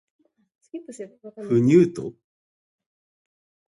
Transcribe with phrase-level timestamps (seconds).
[1.47, 2.15] 不入斗